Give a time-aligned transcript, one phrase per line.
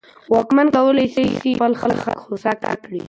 [0.33, 1.23] واکمن کولای سي
[1.57, 2.51] خپل خلګ هوسا
[2.83, 2.99] کړي.